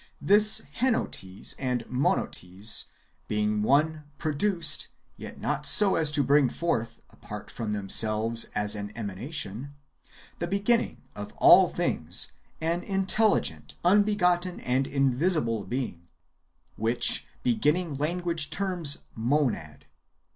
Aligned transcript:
This 0.19 0.63
Henotes 0.79 1.53
and 1.59 1.87
Mo 1.87 2.15
notes, 2.15 2.85
being 3.27 3.61
one, 3.61 4.05
produced, 4.17 4.87
yet 5.15 5.39
not 5.39 5.67
so 5.67 5.93
as 5.93 6.11
to 6.13 6.23
bring 6.23 6.49
forth 6.49 7.01
[apart 7.11 7.51
from 7.51 7.71
themselves, 7.73 8.45
as 8.55 8.73
an 8.75 8.91
emanation] 8.95 9.75
the 10.39 10.47
beginning 10.47 11.03
of 11.15 11.33
all 11.37 11.69
things, 11.69 12.31
an 12.59 12.81
intelligent, 12.81 13.75
unbegotten, 13.85 14.59
and 14.61 14.87
invisible 14.87 15.65
being, 15.65 16.07
wdiich 16.79 17.21
beginning 17.43 17.95
language 17.97 18.49
terms 18.49 19.03
"Monad." 19.13 19.85